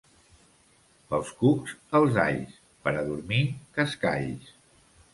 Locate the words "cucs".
1.43-1.75